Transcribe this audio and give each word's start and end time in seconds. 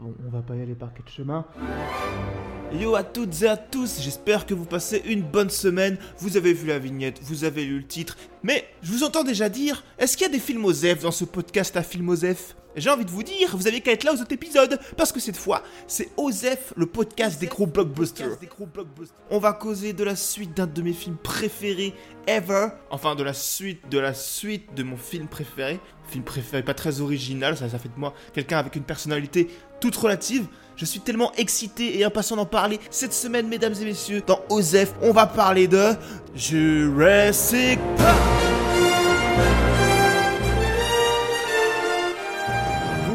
Bon, 0.00 0.14
on 0.26 0.30
va 0.30 0.40
pas 0.40 0.56
y 0.56 0.62
aller 0.62 0.74
par 0.74 0.94
quatre 0.94 1.10
chemins. 1.10 1.44
Yo 2.72 2.94
à 2.94 3.04
toutes 3.04 3.42
et 3.42 3.48
à 3.48 3.58
tous, 3.58 4.00
j'espère 4.00 4.46
que 4.46 4.54
vous 4.54 4.64
passez 4.64 5.02
une 5.04 5.20
bonne 5.20 5.50
semaine. 5.50 5.98
Vous 6.18 6.38
avez 6.38 6.54
vu 6.54 6.68
la 6.68 6.78
vignette, 6.78 7.20
vous 7.22 7.44
avez 7.44 7.66
lu 7.66 7.80
le 7.80 7.86
titre. 7.86 8.16
Mais 8.42 8.64
je 8.80 8.92
vous 8.92 9.04
entends 9.04 9.24
déjà 9.24 9.50
dire, 9.50 9.84
est-ce 9.98 10.16
qu'il 10.16 10.26
y 10.26 10.30
a 10.30 10.32
des 10.32 10.38
films 10.38 10.64
OSEF 10.64 11.02
dans 11.02 11.10
ce 11.10 11.26
podcast 11.26 11.76
à 11.76 11.82
film 11.82 12.08
OSEF 12.08 12.56
j'ai 12.76 12.90
envie 12.90 13.04
de 13.04 13.10
vous 13.10 13.22
dire, 13.22 13.56
vous 13.56 13.66
avez 13.66 13.80
qu'à 13.80 13.92
être 13.92 14.04
là 14.04 14.12
aux 14.12 14.20
autres 14.20 14.32
épisodes, 14.32 14.78
parce 14.96 15.12
que 15.12 15.20
cette 15.20 15.36
fois, 15.36 15.62
c'est 15.86 16.10
OSEF, 16.16 16.72
le 16.76 16.86
podcast 16.86 17.40
des 17.40 17.46
gros 17.46 17.66
blockbusters. 17.66 18.36
On 19.30 19.38
va 19.38 19.52
causer 19.52 19.92
de 19.92 20.04
la 20.04 20.16
suite 20.16 20.56
d'un 20.56 20.66
de 20.66 20.82
mes 20.82 20.92
films 20.92 21.16
préférés 21.16 21.94
ever, 22.26 22.68
enfin 22.90 23.14
de 23.14 23.22
la 23.22 23.32
suite 23.32 23.88
de 23.90 23.98
la 23.98 24.14
suite 24.14 24.74
de 24.74 24.82
mon 24.82 24.96
film 24.96 25.26
préféré. 25.26 25.80
Film 26.08 26.24
préféré, 26.24 26.62
pas 26.62 26.74
très 26.74 27.00
original, 27.00 27.56
ça, 27.56 27.68
ça 27.68 27.78
fait 27.78 27.88
de 27.88 27.98
moi 27.98 28.14
quelqu'un 28.32 28.58
avec 28.58 28.76
une 28.76 28.82
personnalité 28.82 29.48
toute 29.80 29.96
relative. 29.96 30.46
Je 30.76 30.84
suis 30.84 31.00
tellement 31.00 31.32
excité 31.36 31.98
et 31.98 32.04
impatient 32.04 32.36
d'en 32.36 32.46
parler. 32.46 32.80
Cette 32.90 33.12
semaine, 33.12 33.48
mesdames 33.48 33.74
et 33.80 33.84
messieurs, 33.84 34.22
dans 34.26 34.40
OSEF, 34.48 34.94
on 35.02 35.12
va 35.12 35.26
parler 35.26 35.68
de 35.68 35.92
Jurassic 36.34 37.78
Park. 37.96 39.79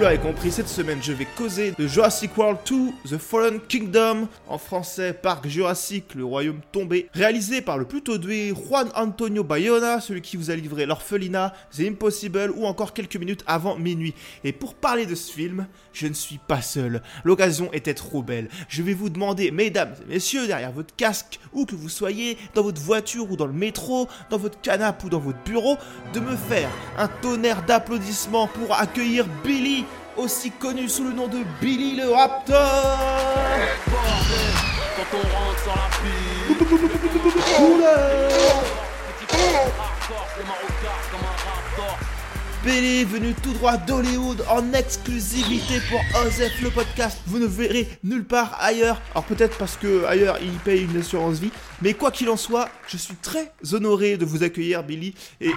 L'avez 0.05 0.19
compris, 0.19 0.51
cette 0.51 0.69
semaine 0.69 0.99
je 1.01 1.13
vais 1.13 1.25
causer 1.35 1.73
de 1.79 1.87
Jurassic 1.87 2.37
World 2.37 2.59
2, 2.69 2.75
The 3.09 3.17
Fallen 3.17 3.59
Kingdom, 3.59 4.27
en 4.47 4.59
français 4.59 5.13
Parc 5.13 5.47
Jurassique, 5.47 6.13
le 6.13 6.23
royaume 6.23 6.59
tombé, 6.71 7.09
réalisé 7.15 7.61
par 7.61 7.79
le 7.79 7.85
plutôt 7.85 8.19
doué 8.19 8.53
Juan 8.53 8.87
Antonio 8.93 9.43
Bayona, 9.43 9.99
celui 9.99 10.21
qui 10.21 10.37
vous 10.37 10.51
a 10.51 10.55
livré 10.55 10.85
l'orphelinat, 10.85 11.55
The 11.75 11.79
Impossible 11.87 12.53
ou 12.55 12.67
encore 12.67 12.93
quelques 12.93 13.15
minutes 13.15 13.43
avant 13.47 13.77
minuit. 13.77 14.13
Et 14.43 14.51
pour 14.51 14.75
parler 14.75 15.07
de 15.07 15.15
ce 15.15 15.31
film, 15.31 15.65
je 15.91 16.05
ne 16.05 16.13
suis 16.13 16.37
pas 16.37 16.61
seul. 16.61 17.01
L'occasion 17.23 17.73
était 17.73 17.95
trop 17.95 18.21
belle. 18.21 18.49
Je 18.69 18.83
vais 18.83 18.93
vous 18.93 19.09
demander, 19.09 19.49
mesdames 19.49 19.95
et 20.03 20.13
messieurs, 20.13 20.45
derrière 20.45 20.71
votre 20.71 20.95
casque, 20.95 21.39
où 21.51 21.65
que 21.65 21.73
vous 21.73 21.89
soyez, 21.89 22.37
dans 22.53 22.61
votre 22.61 22.79
voiture 22.79 23.31
ou 23.31 23.37
dans 23.37 23.47
le 23.47 23.53
métro, 23.53 24.07
dans 24.29 24.37
votre 24.37 24.61
canapé 24.61 25.07
ou 25.07 25.09
dans 25.09 25.19
votre 25.19 25.41
bureau, 25.45 25.77
de 26.13 26.19
me 26.19 26.35
faire 26.35 26.69
un 26.99 27.07
tonnerre 27.07 27.65
d'applaudissements 27.65 28.47
pour 28.47 28.75
accueillir 28.75 29.25
Billy 29.43 29.83
aussi 30.17 30.51
connu 30.51 30.87
sous 30.89 31.03
le 31.03 31.11
nom 31.13 31.27
de 31.27 31.39
Billy 31.61 31.95
le 31.95 32.11
Raptor. 32.11 32.55
Billy 42.65 43.03
venu 43.03 43.35
tout 43.43 43.53
droit 43.53 43.77
d'Hollywood 43.77 44.43
en 44.49 44.73
exclusivité 44.73 45.75
pour 45.87 45.99
Ozef 46.25 46.51
le 46.63 46.71
podcast. 46.71 47.19
Vous 47.27 47.37
ne 47.37 47.45
verrez 47.45 47.87
nulle 48.03 48.25
part 48.25 48.57
ailleurs. 48.59 48.99
Alors 49.11 49.25
peut-être 49.25 49.55
parce 49.59 49.77
que 49.77 50.03
ailleurs 50.05 50.39
il 50.41 50.57
paye 50.59 50.83
une 50.83 50.97
assurance 50.97 51.37
vie. 51.37 51.51
Mais 51.83 51.93
quoi 51.93 52.09
qu'il 52.09 52.27
en 52.29 52.37
soit, 52.37 52.69
je 52.87 52.97
suis 52.97 53.15
très 53.15 53.51
honoré 53.71 54.17
de 54.17 54.25
vous 54.25 54.41
accueillir 54.41 54.83
Billy. 54.83 55.13
Et, 55.41 55.51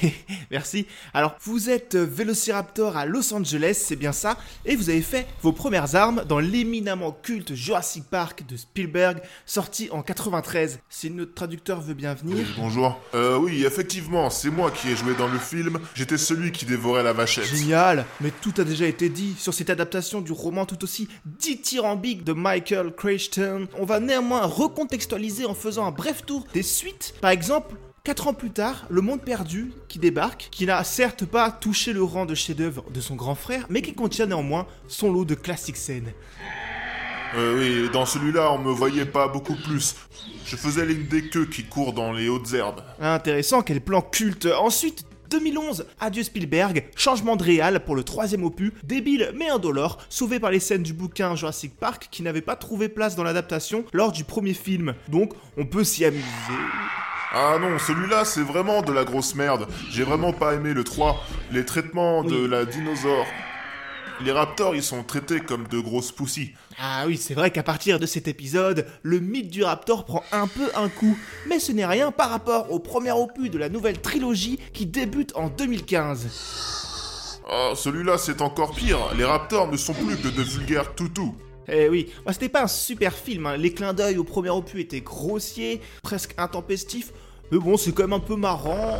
merci. 0.50 0.86
Alors 1.12 1.36
vous 1.42 1.68
êtes 1.68 1.96
Vélociraptor 1.96 2.96
à 2.96 3.04
Los 3.04 3.34
Angeles, 3.34 3.78
c'est 3.86 3.96
bien 3.96 4.12
ça. 4.12 4.38
Et 4.64 4.76
vous 4.76 4.88
avez 4.88 5.02
fait 5.02 5.26
vos 5.42 5.52
premières 5.52 5.94
armes 5.94 6.24
dans 6.26 6.38
l'éminemment 6.38 7.12
culte 7.12 7.54
Jurassic 7.54 8.04
Park 8.04 8.46
de 8.48 8.56
Spielberg, 8.56 9.20
sorti 9.44 9.90
en 9.92 10.00
93. 10.02 10.78
Si 10.88 11.10
notre 11.10 11.34
traducteur 11.34 11.82
veut 11.82 11.94
bien 11.94 12.14
venir. 12.14 12.46
bonjour. 12.56 12.98
Euh, 13.14 13.36
oui, 13.36 13.64
effectivement, 13.66 14.30
c'est 14.30 14.50
moi 14.50 14.70
qui 14.70 14.90
ai 14.90 14.96
joué 14.96 15.14
dans 15.14 15.28
le 15.28 15.38
film. 15.38 15.78
J'étais 15.94 16.16
celui 16.30 16.52
qui 16.52 16.64
dévorait 16.64 17.02
la 17.02 17.12
vachette. 17.12 17.44
Génial 17.44 18.06
Mais 18.20 18.30
tout 18.30 18.54
a 18.58 18.64
déjà 18.64 18.86
été 18.86 19.08
dit 19.08 19.34
sur 19.36 19.52
cette 19.52 19.68
adaptation 19.68 20.20
du 20.20 20.30
roman 20.30 20.64
tout 20.64 20.84
aussi 20.84 21.08
dithyrambique 21.24 22.22
de 22.22 22.32
Michael 22.32 22.92
Crichton. 22.94 23.66
On 23.76 23.84
va 23.84 23.98
néanmoins 23.98 24.46
recontextualiser 24.46 25.44
en 25.44 25.54
faisant 25.54 25.86
un 25.86 25.90
bref 25.90 26.24
tour 26.24 26.46
des 26.54 26.62
suites. 26.62 27.14
Par 27.20 27.32
exemple, 27.32 27.74
4 28.04 28.28
ans 28.28 28.34
plus 28.34 28.50
tard, 28.50 28.86
Le 28.90 29.00
Monde 29.00 29.22
Perdu 29.22 29.72
qui 29.88 29.98
débarque, 29.98 30.48
qui 30.52 30.66
n'a 30.66 30.84
certes 30.84 31.24
pas 31.24 31.50
touché 31.50 31.92
le 31.92 32.04
rang 32.04 32.26
de 32.26 32.36
chef-d'œuvre 32.36 32.84
de 32.92 33.00
son 33.00 33.16
grand 33.16 33.34
frère, 33.34 33.66
mais 33.68 33.82
qui 33.82 33.94
contient 33.94 34.26
néanmoins 34.26 34.68
son 34.86 35.12
lot 35.12 35.24
de 35.24 35.34
classiques 35.34 35.76
scènes. 35.76 36.12
Euh, 37.34 37.58
oui, 37.58 37.90
dans 37.92 38.06
celui-là, 38.06 38.52
on 38.52 38.58
me 38.58 38.70
voyait 38.70 39.04
pas 39.04 39.26
beaucoup 39.26 39.56
plus. 39.56 39.96
Je 40.44 40.54
faisais 40.54 40.86
l'une 40.86 41.06
des 41.06 41.28
queues 41.28 41.46
qui 41.46 41.64
courent 41.64 41.92
dans 41.92 42.12
les 42.12 42.28
hautes 42.28 42.52
herbes. 42.54 42.82
Intéressant, 43.00 43.62
quel 43.62 43.80
plan 43.80 44.00
culte. 44.00 44.46
Ensuite, 44.46 45.04
2011, 45.30 45.86
adieu 46.00 46.22
Spielberg, 46.22 46.84
changement 46.96 47.36
de 47.36 47.44
réal 47.44 47.84
pour 47.84 47.94
le 47.94 48.02
troisième 48.02 48.44
opus, 48.44 48.72
débile 48.82 49.32
mais 49.34 49.48
indolore, 49.48 49.98
sauvé 50.08 50.40
par 50.40 50.50
les 50.50 50.60
scènes 50.60 50.82
du 50.82 50.92
bouquin 50.92 51.36
Jurassic 51.36 51.76
Park 51.78 52.08
qui 52.10 52.22
n'avait 52.22 52.40
pas 52.40 52.56
trouvé 52.56 52.88
place 52.88 53.14
dans 53.14 53.22
l'adaptation 53.22 53.84
lors 53.92 54.12
du 54.12 54.24
premier 54.24 54.54
film. 54.54 54.94
Donc 55.08 55.32
on 55.56 55.64
peut 55.64 55.84
s'y 55.84 56.04
amuser. 56.04 56.24
Ah 57.32 57.58
non, 57.60 57.78
celui-là, 57.78 58.24
c'est 58.24 58.42
vraiment 58.42 58.82
de 58.82 58.92
la 58.92 59.04
grosse 59.04 59.36
merde. 59.36 59.68
J'ai 59.92 60.02
vraiment 60.02 60.32
pas 60.32 60.54
aimé 60.54 60.74
le 60.74 60.82
3. 60.82 61.24
Les 61.52 61.64
traitements 61.64 62.24
de 62.24 62.44
la 62.44 62.64
dinosaure, 62.64 63.26
les 64.24 64.32
raptors, 64.32 64.74
ils 64.74 64.82
sont 64.82 65.02
traités 65.02 65.40
comme 65.40 65.66
de 65.68 65.80
grosses 65.80 66.12
poussies. 66.12 66.52
Ah 66.78 67.04
oui, 67.06 67.16
c'est 67.16 67.34
vrai 67.34 67.50
qu'à 67.50 67.62
partir 67.62 67.98
de 67.98 68.06
cet 68.06 68.28
épisode, 68.28 68.86
le 69.02 69.20
mythe 69.20 69.50
du 69.50 69.64
raptor 69.64 70.04
prend 70.04 70.22
un 70.32 70.46
peu 70.46 70.70
un 70.74 70.88
coup. 70.88 71.16
Mais 71.48 71.58
ce 71.58 71.72
n'est 71.72 71.86
rien 71.86 72.12
par 72.12 72.30
rapport 72.30 72.70
au 72.70 72.78
premier 72.78 73.12
opus 73.12 73.50
de 73.50 73.58
la 73.58 73.68
nouvelle 73.68 74.00
trilogie 74.00 74.58
qui 74.72 74.86
débute 74.86 75.32
en 75.36 75.48
2015. 75.48 76.26
Ah, 77.48 77.72
celui-là, 77.74 78.18
c'est 78.18 78.42
encore 78.42 78.74
pire. 78.74 78.98
Les 79.16 79.24
raptors 79.24 79.70
ne 79.70 79.76
sont 79.76 79.94
plus 79.94 80.16
que 80.16 80.28
de 80.28 80.42
vulgaires 80.42 80.94
toutous. 80.94 81.34
Eh 81.68 81.88
oui, 81.88 82.10
bah, 82.24 82.32
c'était 82.32 82.48
pas 82.48 82.64
un 82.64 82.68
super 82.68 83.12
film. 83.12 83.46
Hein. 83.46 83.56
Les 83.56 83.72
clins 83.72 83.94
d'œil 83.94 84.18
au 84.18 84.24
premier 84.24 84.50
opus 84.50 84.82
étaient 84.82 85.00
grossiers, 85.00 85.80
presque 86.02 86.34
intempestifs. 86.36 87.12
Mais 87.50 87.58
bon, 87.58 87.76
c'est 87.76 87.92
quand 87.92 88.04
même 88.04 88.12
un 88.12 88.20
peu 88.20 88.36
marrant. 88.36 88.98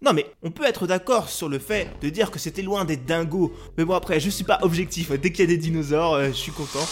Non 0.00 0.12
mais 0.12 0.26
on 0.42 0.50
peut 0.50 0.64
être 0.64 0.86
d'accord 0.86 1.28
sur 1.28 1.48
le 1.48 1.58
fait 1.58 1.88
de 2.00 2.08
dire 2.08 2.30
que 2.30 2.38
c'était 2.38 2.62
loin 2.62 2.84
d'être 2.84 3.04
dingo. 3.04 3.52
Mais 3.76 3.84
bon 3.84 3.94
après, 3.94 4.20
je 4.20 4.30
suis 4.30 4.44
pas 4.44 4.60
objectif. 4.62 5.10
Dès 5.12 5.32
qu'il 5.32 5.40
y 5.40 5.42
a 5.42 5.46
des 5.46 5.58
dinosaures, 5.58 6.14
euh, 6.14 6.28
je 6.28 6.32
suis 6.32 6.52
content. 6.52 6.86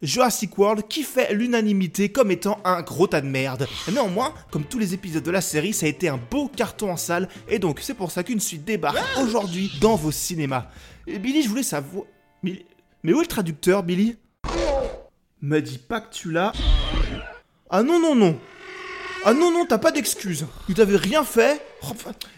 Jurassic 0.00 0.56
World 0.58 0.86
qui 0.86 1.02
fait 1.02 1.32
l'unanimité 1.32 2.10
comme 2.10 2.30
étant 2.30 2.60
un 2.64 2.82
gros 2.82 3.06
tas 3.06 3.20
de 3.20 3.26
merde. 3.26 3.66
Néanmoins, 3.90 4.32
comme 4.50 4.64
tous 4.64 4.78
les 4.78 4.94
épisodes 4.94 5.22
de 5.22 5.30
la 5.30 5.40
série, 5.40 5.72
ça 5.72 5.86
a 5.86 5.88
été 5.88 6.08
un 6.08 6.18
beau 6.18 6.48
carton 6.48 6.92
en 6.92 6.96
salle 6.96 7.28
et 7.48 7.58
donc 7.58 7.80
c'est 7.80 7.94
pour 7.94 8.10
ça 8.10 8.22
qu'une 8.22 8.40
suite 8.40 8.64
débarque 8.64 8.98
aujourd'hui 9.20 9.72
dans 9.80 9.96
vos 9.96 10.12
cinémas. 10.12 10.66
Et 11.06 11.18
Billy, 11.18 11.42
je 11.42 11.48
voulais 11.48 11.62
savoir... 11.62 12.04
Mais, 12.42 12.64
mais 13.02 13.12
où 13.12 13.18
est 13.18 13.24
le 13.24 13.28
traducteur, 13.28 13.82
Billy? 13.82 14.16
Me 15.40 15.60
dis 15.60 15.78
pas 15.78 16.00
que 16.00 16.14
tu 16.14 16.30
l'as... 16.30 16.52
Ah 17.70 17.82
non, 17.82 17.98
non, 17.98 18.14
non 18.14 18.38
ah 19.24 19.32
non, 19.32 19.50
non, 19.50 19.64
t'as 19.66 19.78
pas 19.78 19.90
d'excuses. 19.90 20.46
Tu 20.66 20.74
t'avais 20.74 20.96
rien 20.96 21.24
fait. 21.24 21.64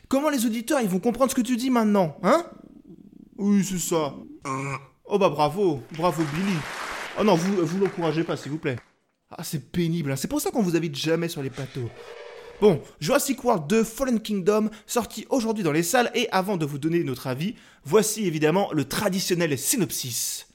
comment 0.08 0.30
les 0.30 0.46
auditeurs, 0.46 0.80
ils 0.80 0.88
vont 0.88 1.00
comprendre 1.00 1.30
ce 1.30 1.36
que 1.36 1.40
tu 1.40 1.56
dis 1.56 1.70
maintenant, 1.70 2.16
hein? 2.22 2.46
Oui, 3.38 3.64
c'est 3.64 3.78
ça. 3.78 4.14
Oh 5.04 5.18
bah 5.18 5.28
bravo, 5.28 5.82
bravo 5.96 6.22
Billy. 6.34 6.56
Oh 7.18 7.24
non, 7.24 7.34
vous, 7.34 7.66
vous 7.66 7.78
l'encouragez 7.78 8.24
pas, 8.24 8.36
s'il 8.36 8.52
vous 8.52 8.58
plaît. 8.58 8.76
Ah, 9.30 9.42
c'est 9.42 9.72
pénible, 9.72 10.12
hein. 10.12 10.16
c'est 10.16 10.28
pour 10.28 10.40
ça 10.40 10.50
qu'on 10.50 10.62
vous 10.62 10.76
invite 10.76 10.94
jamais 10.94 11.28
sur 11.28 11.42
les 11.42 11.50
plateaux. 11.50 11.90
Bon, 12.60 12.80
Jurassic 13.00 13.42
World 13.44 13.66
2 13.66 13.84
Fallen 13.84 14.20
Kingdom, 14.20 14.70
sorti 14.86 15.26
aujourd'hui 15.28 15.64
dans 15.64 15.72
les 15.72 15.82
salles, 15.82 16.10
et 16.14 16.28
avant 16.30 16.56
de 16.56 16.64
vous 16.64 16.78
donner 16.78 17.02
notre 17.02 17.26
avis, 17.26 17.54
voici 17.84 18.26
évidemment 18.26 18.70
le 18.72 18.84
traditionnel 18.84 19.58
synopsis. 19.58 20.46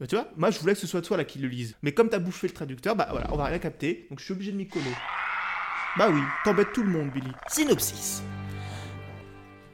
Bah 0.00 0.06
tu 0.06 0.16
vois, 0.16 0.28
moi 0.36 0.50
je 0.50 0.58
voulais 0.58 0.74
que 0.74 0.80
ce 0.80 0.86
soit 0.86 1.00
toi 1.00 1.16
là 1.16 1.24
qui 1.24 1.38
le 1.38 1.48
lise. 1.48 1.76
Mais 1.82 1.92
comme 1.92 2.10
t'as 2.10 2.18
bouffé 2.18 2.48
le 2.48 2.52
traducteur, 2.52 2.96
bah 2.96 3.08
voilà, 3.10 3.32
on 3.32 3.36
va 3.36 3.44
rien 3.44 3.58
capter, 3.58 4.06
donc 4.10 4.18
je 4.18 4.24
suis 4.24 4.32
obligé 4.32 4.52
de 4.52 4.56
m'y 4.56 4.68
coller. 4.68 4.84
Bah 5.98 6.08
oui, 6.12 6.20
t'embêtes 6.44 6.74
tout 6.74 6.82
le 6.82 6.90
monde, 6.90 7.10
Billy. 7.10 7.32
Synopsis. 7.48 8.22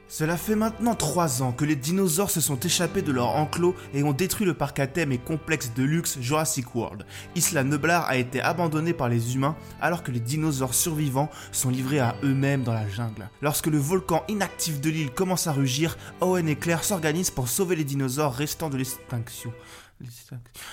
Cela 0.07 0.37
fait 0.37 0.55
maintenant 0.55 0.95
trois 0.95 1.43
ans 1.43 1.53
que 1.53 1.65
les 1.65 1.75
dinosaures 1.75 2.31
se 2.31 2.41
sont 2.41 2.61
échappés 2.61 3.03
de 3.03 3.11
leur 3.11 3.31
enclos 3.31 3.75
et 3.93 4.05
ont 4.05 4.13
détruit 4.13 4.47
le 4.47 4.55
parc 4.55 4.79
à 4.79 4.87
thème 4.87 5.11
et 5.11 5.19
complexe 5.19 5.73
de 5.75 5.83
luxe 5.83 6.19
Jurassic 6.21 6.75
World. 6.77 7.07
Isla 7.35 7.65
Nublar 7.65 8.07
a 8.07 8.17
été 8.17 8.41
abandonnée 8.41 8.93
par 8.93 9.09
les 9.09 9.35
humains 9.35 9.57
alors 9.81 10.05
que 10.05 10.13
les 10.13 10.21
dinosaures 10.21 10.75
survivants 10.75 11.31
sont 11.51 11.71
livrés 11.71 11.99
à 11.99 12.15
eux-mêmes 12.23 12.63
dans 12.63 12.75
la 12.75 12.89
jungle. 12.89 13.31
Lorsque 13.41 13.69
le 13.69 13.79
volcan 13.79 14.23
inactif 14.29 14.81
de 14.81 14.91
l'île 14.91 15.13
commence 15.13 15.47
à 15.47 15.53
rugir, 15.53 15.97
Owen 16.21 16.47
et 16.47 16.57
Claire 16.57 16.85
s'organisent 16.85 17.31
pour 17.31 17.49
sauver 17.49 17.75
les 17.75 17.85
dinosaures 17.85 18.35
restants 18.35 18.71
de 18.71 18.77
l'extinction. 18.77 19.53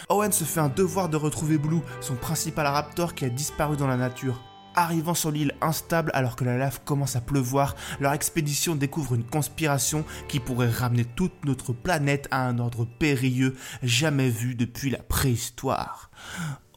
Owen 0.09 0.31
se 0.31 0.43
fait 0.43 0.59
un 0.59 0.69
devoir 0.69 1.07
de 1.07 1.17
retrouver 1.17 1.57
Blue, 1.57 1.81
son 2.01 2.15
principal 2.15 2.67
raptor 2.67 3.15
qui 3.15 3.23
a 3.25 3.29
disparu 3.29 3.77
dans 3.77 3.87
la 3.87 3.97
nature. 3.97 4.48
Arrivant 4.79 5.13
sur 5.13 5.29
l'île 5.29 5.53
instable 5.59 6.09
alors 6.13 6.37
que 6.37 6.45
la 6.45 6.55
lave 6.55 6.79
commence 6.85 7.17
à 7.17 7.19
pleuvoir, 7.19 7.75
leur 7.99 8.13
expédition 8.13 8.75
découvre 8.75 9.13
une 9.13 9.25
conspiration 9.25 10.05
qui 10.29 10.39
pourrait 10.39 10.69
ramener 10.69 11.03
toute 11.03 11.33
notre 11.43 11.73
planète 11.73 12.29
à 12.31 12.47
un 12.47 12.59
ordre 12.59 12.85
périlleux 12.85 13.57
jamais 13.83 14.29
vu 14.29 14.55
depuis 14.55 14.89
la 14.89 14.99
préhistoire. 14.99 16.09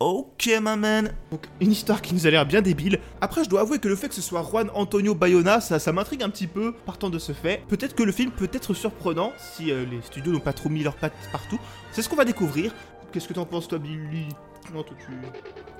Ok, 0.00 0.50
ma 0.60 0.74
man. 0.74 1.12
Donc, 1.30 1.46
une 1.60 1.70
histoire 1.70 2.02
qui 2.02 2.12
nous 2.12 2.26
a 2.26 2.30
l'air 2.30 2.44
bien 2.44 2.60
débile. 2.60 2.98
Après, 3.20 3.44
je 3.44 3.48
dois 3.48 3.60
avouer 3.60 3.78
que 3.78 3.86
le 3.86 3.94
fait 3.94 4.08
que 4.08 4.16
ce 4.16 4.20
soit 4.20 4.42
Juan 4.42 4.68
Antonio 4.74 5.14
Bayona, 5.14 5.60
ça, 5.60 5.78
ça 5.78 5.92
m'intrigue 5.92 6.24
un 6.24 6.30
petit 6.30 6.48
peu, 6.48 6.72
partant 6.72 7.08
de 7.08 7.20
ce 7.20 7.30
fait. 7.30 7.62
Peut-être 7.68 7.94
que 7.94 8.02
le 8.02 8.10
film 8.10 8.32
peut 8.32 8.50
être 8.52 8.74
surprenant 8.74 9.32
si 9.38 9.70
euh, 9.70 9.84
les 9.88 10.02
studios 10.02 10.32
n'ont 10.32 10.40
pas 10.40 10.52
trop 10.52 10.70
mis 10.70 10.82
leurs 10.82 10.96
pattes 10.96 11.14
partout. 11.30 11.60
C'est 11.92 12.02
ce 12.02 12.08
qu'on 12.08 12.16
va 12.16 12.24
découvrir. 12.24 12.74
Qu'est-ce 13.12 13.28
que 13.28 13.34
t'en 13.34 13.46
penses, 13.46 13.68
toi, 13.68 13.78
Billy? 13.78 14.26
Non, 14.74 14.82
toi, 14.82 14.96
tu. 14.98 15.71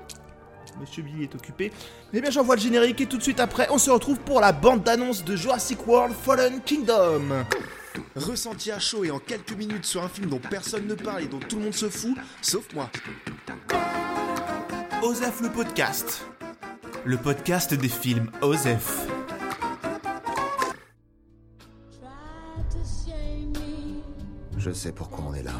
Monsieur 0.79 1.03
Billy 1.03 1.23
est 1.23 1.35
occupé. 1.35 1.71
Eh 2.13 2.21
bien, 2.21 2.31
j'envoie 2.31 2.55
le 2.55 2.61
générique 2.61 3.01
et 3.01 3.05
tout 3.05 3.17
de 3.17 3.23
suite 3.23 3.39
après, 3.39 3.67
on 3.69 3.77
se 3.77 3.91
retrouve 3.91 4.19
pour 4.19 4.41
la 4.41 4.51
bande 4.51 4.83
d'annonce 4.83 5.23
de 5.23 5.35
Jurassic 5.35 5.85
World 5.87 6.15
Fallen 6.15 6.61
Kingdom. 6.61 7.45
Ressenti 8.15 8.71
à 8.71 8.79
chaud 8.79 9.03
et 9.03 9.11
en 9.11 9.19
quelques 9.19 9.53
minutes 9.53 9.85
sur 9.85 10.03
un 10.03 10.09
film 10.09 10.29
dont 10.29 10.39
personne 10.39 10.87
ne 10.87 10.95
parle 10.95 11.23
et 11.23 11.27
dont 11.27 11.39
tout 11.39 11.57
le 11.57 11.65
monde 11.65 11.73
se 11.73 11.89
fout, 11.89 12.17
sauf 12.41 12.65
moi. 12.73 12.89
Osef 15.03 15.41
le 15.41 15.49
podcast. 15.49 16.25
Le 17.05 17.17
podcast 17.17 17.73
des 17.73 17.89
films 17.89 18.31
Osef. 18.41 19.07
Je 24.57 24.71
sais 24.71 24.93
pourquoi 24.93 25.25
on 25.29 25.33
est 25.33 25.43
là. 25.43 25.51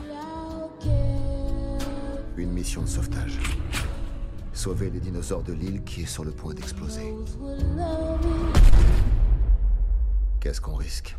Une 2.37 2.51
mission 2.51 2.81
de 2.81 2.87
sauvetage. 2.87 3.37
Sauver 4.63 4.89
les 4.89 5.01
dinosaures 5.01 5.43
de 5.43 5.51
l'île 5.51 5.83
qui 5.83 6.03
est 6.03 6.05
sur 6.05 6.23
le 6.23 6.31
point 6.31 6.53
d'exploser. 6.53 7.13
Qu'est-ce 10.39 10.61
qu'on 10.61 10.75
risque? 10.75 11.17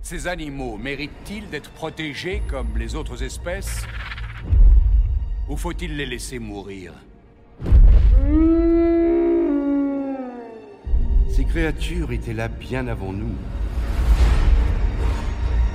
Ces 0.00 0.28
animaux 0.28 0.76
méritent-ils 0.76 1.50
d'être 1.50 1.72
protégés 1.72 2.40
comme 2.48 2.78
les 2.78 2.94
autres 2.94 3.24
espèces? 3.24 3.84
Ou 5.48 5.56
faut-il 5.56 5.96
les 5.96 6.06
laisser 6.06 6.38
mourir? 6.38 6.92
Ces 11.30 11.44
créatures 11.46 12.12
étaient 12.12 12.32
là 12.32 12.46
bien 12.46 12.86
avant 12.86 13.12
nous. 13.12 13.34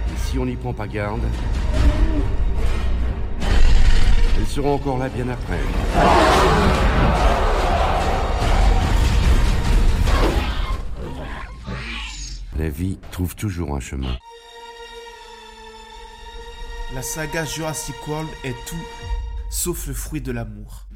Et 0.08 0.18
si 0.20 0.40
on 0.40 0.46
n'y 0.46 0.56
prend 0.56 0.74
pas 0.74 0.88
garde, 0.88 1.20
elles 4.46 4.52
seront 4.52 4.76
encore 4.76 5.00
là 5.00 5.10
bien 5.10 5.28
après. 5.28 5.60
La 12.58 12.70
vie 12.70 13.00
trouve 13.12 13.36
toujours 13.36 13.76
un 13.76 13.80
chemin. 13.80 14.16
La 16.94 17.02
saga 17.02 17.44
Jurassic 17.44 17.96
World 18.08 18.30
est 18.44 18.56
tout 18.68 18.86
sauf 19.50 19.88
le 19.88 19.94
fruit 19.94 20.22
de 20.22 20.32
l'amour. 20.32 20.88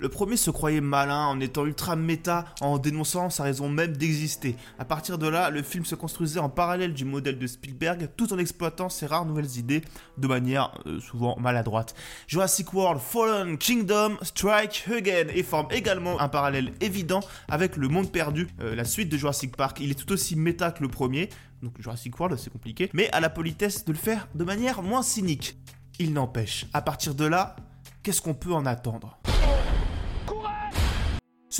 Le 0.00 0.08
premier 0.08 0.38
se 0.38 0.50
croyait 0.50 0.80
malin 0.80 1.26
en 1.26 1.40
étant 1.40 1.66
ultra 1.66 1.94
méta, 1.94 2.46
en 2.62 2.78
dénonçant 2.78 3.28
sa 3.28 3.42
raison 3.42 3.68
même 3.68 3.94
d'exister. 3.94 4.56
À 4.78 4.86
partir 4.86 5.18
de 5.18 5.28
là, 5.28 5.50
le 5.50 5.62
film 5.62 5.84
se 5.84 5.94
construisait 5.94 6.40
en 6.40 6.48
parallèle 6.48 6.94
du 6.94 7.04
modèle 7.04 7.38
de 7.38 7.46
Spielberg, 7.46 8.08
tout 8.16 8.32
en 8.32 8.38
exploitant 8.38 8.88
ses 8.88 9.04
rares 9.04 9.26
nouvelles 9.26 9.58
idées 9.58 9.82
de 10.16 10.26
manière 10.26 10.72
euh, 10.86 11.00
souvent 11.00 11.36
maladroite. 11.38 11.94
Jurassic 12.28 12.72
World 12.72 12.98
Fallen 12.98 13.58
Kingdom 13.58 14.16
Strike 14.22 14.86
Again 14.90 15.26
et 15.34 15.42
forme 15.42 15.68
également 15.70 16.18
un 16.18 16.28
parallèle 16.28 16.72
évident 16.80 17.20
avec 17.48 17.76
Le 17.76 17.88
Monde 17.88 18.10
Perdu, 18.10 18.48
euh, 18.62 18.74
la 18.74 18.86
suite 18.86 19.10
de 19.10 19.18
Jurassic 19.18 19.54
Park. 19.54 19.80
Il 19.82 19.90
est 19.90 19.94
tout 20.02 20.10
aussi 20.12 20.34
méta 20.34 20.70
que 20.70 20.82
le 20.82 20.88
premier, 20.88 21.28
donc 21.62 21.74
Jurassic 21.78 22.18
World 22.18 22.38
c'est 22.38 22.50
compliqué, 22.50 22.88
mais 22.94 23.10
à 23.10 23.20
la 23.20 23.28
politesse 23.28 23.84
de 23.84 23.92
le 23.92 23.98
faire 23.98 24.28
de 24.34 24.44
manière 24.44 24.82
moins 24.82 25.02
cynique. 25.02 25.58
Il 25.98 26.14
n'empêche, 26.14 26.64
à 26.72 26.80
partir 26.80 27.14
de 27.14 27.26
là, 27.26 27.54
qu'est-ce 28.02 28.22
qu'on 28.22 28.32
peut 28.32 28.54
en 28.54 28.64
attendre? 28.64 29.18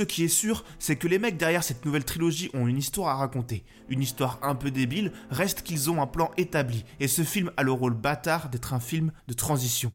Ce 0.01 0.05
qui 0.07 0.25
est 0.25 0.29
sûr, 0.29 0.65
c'est 0.79 0.97
que 0.97 1.07
les 1.07 1.19
mecs 1.19 1.37
derrière 1.37 1.63
cette 1.63 1.85
nouvelle 1.85 2.07
trilogie 2.07 2.49
ont 2.55 2.67
une 2.67 2.79
histoire 2.79 3.09
à 3.09 3.17
raconter. 3.17 3.65
Une 3.91 4.01
histoire 4.01 4.39
un 4.41 4.55
peu 4.55 4.71
débile, 4.71 5.13
reste 5.31 5.63
qu'ils 5.63 5.91
ont 5.91 6.01
un 6.01 6.07
plan 6.07 6.31
établi, 6.39 6.87
et 7.01 7.07
ce 7.07 7.21
film 7.21 7.51
a 7.59 7.63
le 7.63 7.73
rôle 7.73 7.93
bâtard 7.93 8.49
d'être 8.49 8.73
un 8.73 8.81
film 8.81 9.13
de 9.29 9.35
transition. 9.35 9.93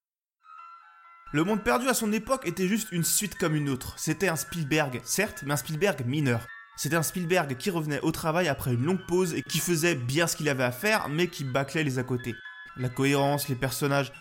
Le 1.34 1.44
Monde 1.44 1.64
Perdu 1.64 1.90
à 1.90 1.96
son 1.96 2.14
époque 2.14 2.48
était 2.48 2.68
juste 2.68 2.90
une 2.92 3.04
suite 3.04 3.34
comme 3.34 3.56
une 3.56 3.68
autre. 3.68 3.96
C'était 3.98 4.28
un 4.28 4.36
Spielberg, 4.36 5.02
certes, 5.04 5.42
mais 5.44 5.54
un 5.54 5.58
Spielberg 5.58 6.06
mineur. 6.06 6.46
C'était 6.78 6.98
un 6.98 7.02
Spielberg 7.02 7.58
qui 7.58 7.72
revenait 7.72 8.02
au 8.02 8.12
travail 8.12 8.48
après 8.48 8.76
une 8.76 8.86
longue 8.86 9.08
pause 9.08 9.34
et 9.34 9.42
qui 9.42 9.58
faisait 9.58 9.96
bien 9.96 10.28
ce 10.28 10.36
qu'il 10.36 10.50
avait 10.50 10.64
à 10.64 10.72
faire, 10.72 11.10
mais 11.10 11.30
qui 11.30 11.44
bâclait 11.44 11.84
les 11.84 11.98
à 11.98 12.04
côté. 12.04 12.36
La 12.78 12.90
cohérence, 12.90 13.50
les 13.50 13.56
personnages. 13.56 14.14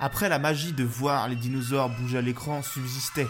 Après, 0.00 0.28
la 0.28 0.40
magie 0.40 0.72
de 0.72 0.82
voir 0.82 1.28
les 1.28 1.36
dinosaures 1.36 1.88
bouger 1.88 2.18
à 2.18 2.20
l'écran 2.20 2.64
subsistait. 2.64 3.28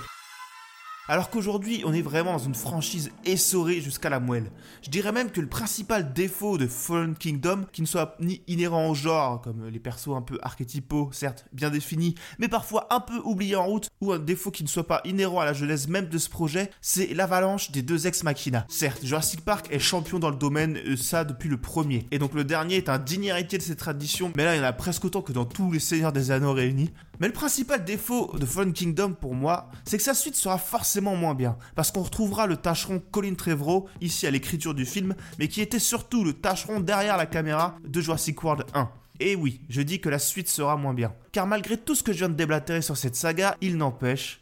Alors 1.11 1.29
qu'aujourd'hui, 1.29 1.83
on 1.85 1.93
est 1.93 2.03
vraiment 2.03 2.35
dans 2.35 2.45
une 2.45 2.55
franchise 2.55 3.11
essorée 3.25 3.81
jusqu'à 3.81 4.11
la 4.11 4.21
moelle. 4.21 4.49
Je 4.81 4.91
dirais 4.91 5.11
même 5.11 5.33
que 5.33 5.41
le 5.41 5.49
principal 5.49 6.13
défaut 6.13 6.57
de 6.57 6.69
Fallen 6.69 7.17
Kingdom, 7.17 7.65
qui 7.73 7.83
ne 7.83 7.87
soit 7.89 8.15
ni 8.21 8.43
inhérent 8.47 8.89
au 8.89 8.95
genre, 8.95 9.41
comme 9.41 9.67
les 9.67 9.81
persos 9.81 10.15
un 10.15 10.23
peu 10.23 10.39
archétypaux, 10.41 11.11
certes 11.11 11.47
bien 11.53 11.71
définis, 11.71 12.15
mais 12.39 12.47
parfois 12.47 12.87
un 12.91 13.01
peu 13.01 13.19
oubliés 13.25 13.57
en 13.57 13.67
route, 13.67 13.91
ou 14.01 14.13
un 14.13 14.21
défaut 14.21 14.53
qui 14.53 14.63
ne 14.63 14.69
soit 14.69 14.87
pas 14.87 15.01
inhérent 15.05 15.41
à 15.41 15.45
la 15.45 15.53
jeunesse 15.53 15.89
même 15.89 16.07
de 16.07 16.17
ce 16.17 16.31
projet, 16.31 16.71
c'est 16.81 17.13
l'avalanche 17.13 17.73
des 17.73 17.83
deux 17.83 18.07
ex-machina. 18.07 18.65
Certes, 18.69 19.05
Jurassic 19.05 19.45
Park 19.45 19.67
est 19.73 19.81
champion 19.81 20.21
dans 20.21 20.31
le 20.31 20.37
domaine, 20.37 20.79
euh, 20.87 20.97
ça 20.97 21.25
depuis 21.25 21.49
le 21.49 21.61
premier, 21.61 22.07
et 22.13 22.21
donc 22.21 22.35
le 22.35 22.45
dernier 22.45 22.77
est 22.77 22.89
un 22.89 23.01
digne 23.01 23.25
héritier 23.25 23.59
de 23.59 23.65
cette 23.65 23.81
tradition, 23.81 24.31
mais 24.37 24.45
là 24.45 24.55
il 24.55 24.59
y 24.59 24.61
en 24.61 24.65
a 24.65 24.73
presque 24.73 25.05
autant 25.05 25.23
que 25.23 25.33
dans 25.33 25.45
tous 25.45 25.73
les 25.73 25.81
Seigneurs 25.81 26.13
des 26.13 26.31
Anneaux 26.31 26.53
réunis. 26.53 26.93
Mais 27.19 27.27
le 27.27 27.35
principal 27.35 27.85
défaut 27.85 28.35
de 28.39 28.47
Fallen 28.47 28.73
Kingdom 28.73 29.13
pour 29.13 29.35
moi, 29.35 29.71
c'est 29.85 29.99
que 29.99 30.03
sa 30.03 30.15
suite 30.15 30.37
sera 30.37 30.57
forcément 30.57 31.00
moins 31.01 31.35
bien, 31.35 31.57
parce 31.75 31.91
qu'on 31.91 32.03
retrouvera 32.03 32.47
le 32.47 32.57
tâcheron 32.57 33.03
Colin 33.11 33.35
Trevorrow 33.35 33.89
ici 34.01 34.27
à 34.27 34.31
l'écriture 34.31 34.75
du 34.75 34.85
film, 34.85 35.15
mais 35.39 35.49
qui 35.49 35.61
était 35.61 35.79
surtout 35.79 36.25
le 36.25 36.33
tâcheron 36.33 36.81
derrière 36.81 37.17
la 37.17 37.27
caméra 37.27 37.77
de 37.85 38.01
Jurassic 38.01 38.43
World 38.43 38.65
1. 38.75 38.91
Et 39.21 39.37
oui, 39.37 39.61
je 39.69 39.83
dis 39.83 40.01
que 40.01 40.09
la 40.09 40.19
suite 40.19 40.49
sera 40.49 40.77
moins 40.77 40.95
bien. 40.95 41.15
Car 41.33 41.47
malgré 41.47 41.77
tout 41.77 41.95
ce 41.95 42.03
que 42.03 42.13
je 42.13 42.19
viens 42.19 42.29
de 42.29 42.35
déblatérer 42.35 42.83
sur 42.83 42.97
cette 42.97 43.17
saga, 43.17 43.57
il 43.61 43.77
n'empêche, 43.77 44.41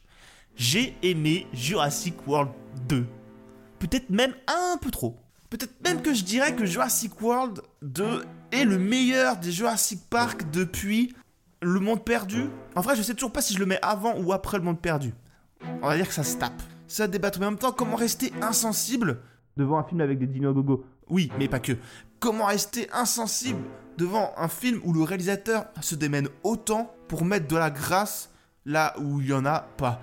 j'ai 0.57 0.95
aimé 1.03 1.47
Jurassic 1.53 2.15
World 2.27 2.51
2. 2.89 3.07
Peut-être 3.79 4.11
même 4.11 4.35
un 4.47 4.77
peu 4.79 4.91
trop. 4.91 5.17
Peut-être 5.51 5.75
même 5.85 6.03
que 6.03 6.13
je 6.13 6.25
dirais 6.25 6.55
que 6.55 6.67
Jurassic 6.67 7.21
World 7.21 7.63
2 7.83 8.25
est 8.53 8.65
le 8.65 8.79
meilleur 8.79 9.37
des 9.37 9.51
Jurassic 9.51 10.01
Park 10.11 10.51
depuis 10.51 11.15
le 11.63 11.81
monde 11.81 12.05
perdu. 12.05 12.51
En 12.77 12.81
vrai, 12.81 12.97
je 12.97 13.03
sais 13.03 13.15
toujours 13.15 13.33
pas 13.33 13.43
si 13.43 13.55
je 13.55 13.59
le 13.59 13.67
mets 13.67 13.79
avant 13.83 14.17
ou 14.19 14.33
après 14.33 14.59
le 14.59 14.65
monde 14.65 14.81
perdu. 14.81 15.15
On 15.83 15.89
va 15.89 15.97
dire 15.97 16.09
que 16.09 16.15
ça 16.15 16.25
se 16.25 16.37
tape. 16.37 16.63
Ça 16.87 17.07
débattre, 17.07 17.39
mais 17.39 17.47
en 17.47 17.51
même 17.51 17.59
temps, 17.59 17.73
comment 17.73 17.97
rester 17.97 18.33
insensible 18.41 19.21
devant 19.57 19.79
un 19.79 19.85
film 19.85 20.01
avec 20.01 20.19
des 20.19 20.27
dinos 20.27 20.55
gogo? 20.55 20.85
Oui, 21.09 21.31
mais 21.39 21.49
pas 21.49 21.61
que. 21.61 21.73
Comment 22.21 22.47
rester 22.47 22.89
insensible 22.93 23.61
devant 23.97 24.33
un 24.37 24.49
film 24.49 24.81
où 24.85 24.93
le 24.93 25.03
réalisateur 25.03 25.67
se 25.81 25.95
démène 25.95 26.29
autant 26.43 26.93
pour 27.09 27.25
mettre 27.25 27.49
de 27.49 27.57
la 27.57 27.71
grâce 27.71 28.31
là 28.65 28.95
où 28.99 29.21
il 29.21 29.29
y 29.29 29.33
en 29.33 29.45
a 29.45 29.61
pas? 29.61 30.01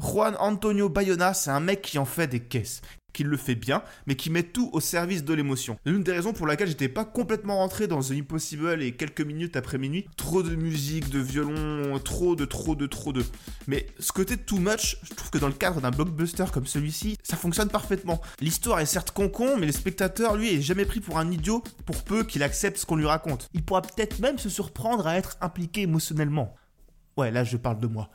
Juan 0.00 0.34
Antonio 0.38 0.88
Bayona, 0.88 1.34
c'est 1.34 1.50
un 1.50 1.60
mec 1.60 1.82
qui 1.82 1.98
en 1.98 2.06
fait 2.06 2.26
des 2.26 2.40
caisses, 2.40 2.80
qui 3.12 3.22
le 3.22 3.36
fait 3.36 3.54
bien, 3.54 3.82
mais 4.06 4.14
qui 4.14 4.30
met 4.30 4.42
tout 4.42 4.70
au 4.72 4.80
service 4.80 5.24
de 5.24 5.34
l'émotion. 5.34 5.76
L'une 5.84 6.02
des 6.02 6.12
raisons 6.12 6.32
pour 6.32 6.46
laquelle 6.46 6.68
j'étais 6.68 6.88
pas 6.88 7.04
complètement 7.04 7.58
rentré 7.58 7.86
dans 7.86 8.00
The 8.00 8.12
Impossible 8.12 8.82
et 8.82 8.92
quelques 8.92 9.20
minutes 9.20 9.56
après 9.56 9.76
minuit, 9.76 10.06
trop 10.16 10.42
de 10.42 10.54
musique, 10.54 11.10
de 11.10 11.18
violon, 11.18 11.98
trop 11.98 12.34
de 12.34 12.46
trop 12.46 12.74
de 12.74 12.86
trop 12.86 13.12
de. 13.12 13.22
Mais 13.66 13.86
ce 13.98 14.12
côté 14.12 14.38
too 14.38 14.56
much, 14.56 14.96
je 15.02 15.12
trouve 15.14 15.30
que 15.30 15.38
dans 15.38 15.48
le 15.48 15.52
cadre 15.52 15.82
d'un 15.82 15.90
blockbuster 15.90 16.46
comme 16.50 16.66
celui-ci, 16.66 17.18
ça 17.22 17.36
fonctionne 17.36 17.68
parfaitement. 17.68 18.22
L'histoire 18.40 18.80
est 18.80 18.86
certes 18.86 19.10
con-con, 19.10 19.58
mais 19.58 19.66
le 19.66 19.72
spectateur, 19.72 20.34
lui, 20.34 20.54
est 20.54 20.62
jamais 20.62 20.86
pris 20.86 21.00
pour 21.00 21.18
un 21.18 21.30
idiot 21.30 21.62
pour 21.84 22.04
peu 22.04 22.24
qu'il 22.24 22.42
accepte 22.42 22.78
ce 22.78 22.86
qu'on 22.86 22.96
lui 22.96 23.06
raconte. 23.06 23.48
Il 23.52 23.62
pourra 23.62 23.82
peut-être 23.82 24.18
même 24.20 24.38
se 24.38 24.48
surprendre 24.48 25.06
à 25.06 25.18
être 25.18 25.36
impliqué 25.42 25.82
émotionnellement. 25.82 26.54
Ouais, 27.18 27.30
là 27.30 27.44
je 27.44 27.58
parle 27.58 27.80
de 27.80 27.86
moi. 27.86 28.08